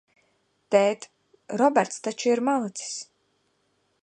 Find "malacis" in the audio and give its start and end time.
2.51-2.99